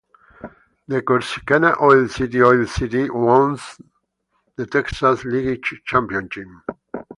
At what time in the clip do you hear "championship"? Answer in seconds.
5.85-6.47